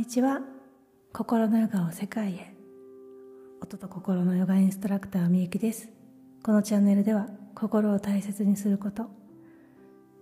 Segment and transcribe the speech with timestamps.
[0.00, 0.40] にちは。
[1.12, 2.54] 心のヨガを世界へ。
[3.60, 5.90] 音と心のヨガインストラクターみゆきです。
[6.42, 9.10] このチャンネルでは心を大切にすること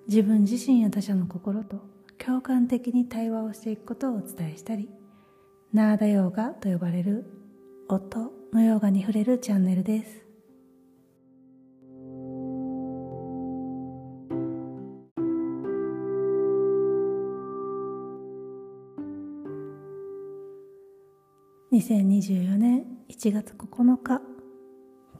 [0.08, 1.80] 自分自身や他者の心と
[2.18, 4.88] 共感的に対話をしていくことをお伝えしたり
[5.72, 7.24] ナーダヨーガと呼ばれる
[7.88, 10.27] 音のヨガに触れるチャンネルです。
[21.78, 24.20] 2024年1月9日。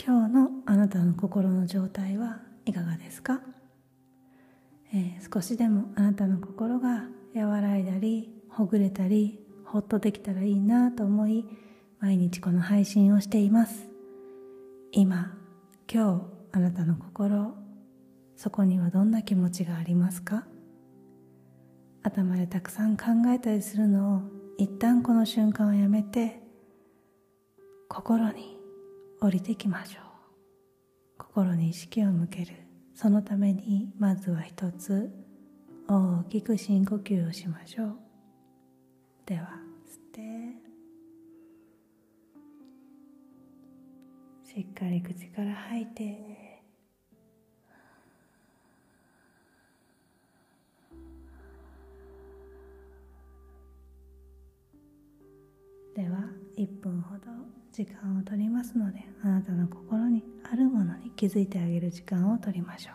[0.05, 3.41] 今日のあなたの心の状態はいかがですか、
[4.93, 11.45] えー、少しでもあなたの心が和らいだりほぐれたりほっとできたらいいなと思い
[12.01, 13.89] 毎日この配信をしています。
[14.91, 15.39] 今
[15.89, 17.55] 今日あなたの心
[18.35, 20.45] そこにはどんな気持ちがありますか？
[22.03, 24.23] 頭でたくさん考えたりするのを
[24.59, 26.48] 一旦この瞬間をやめて
[27.89, 28.59] 心に
[29.21, 30.05] 降りてきましょう。
[31.17, 32.53] 心に意識を向ける。
[32.95, 35.11] そのためにまずは一つ
[35.89, 37.97] 大きく深呼吸をしましょう。
[39.25, 39.49] では
[39.87, 40.21] 吸って。
[44.45, 46.48] しっかり口から吐いて。
[56.59, 57.21] 1分ほど
[57.71, 62.91] 時間を取りますのであなたの心にあるものに気づいてあげる時間をとりましょ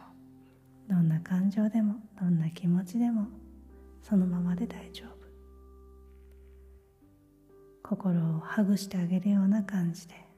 [0.89, 0.93] う。
[0.93, 3.27] どんな感情でもどんな気持ちでも
[4.01, 5.13] そのままで大丈夫。
[7.83, 10.32] 心をハグしてあげるような感じで。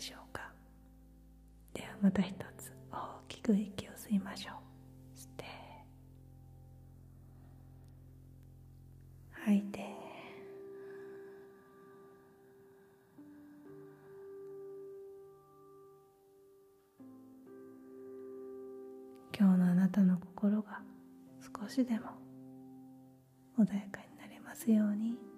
[0.00, 0.50] でしょうか
[1.74, 2.96] ではまた一つ大
[3.28, 4.54] きく息を吸いましょう
[5.14, 5.44] 吸って
[9.44, 9.80] 吐いて
[19.38, 20.80] 今日のあなたの心が
[21.62, 22.06] 少しでも
[23.58, 25.29] 穏やかになりますように。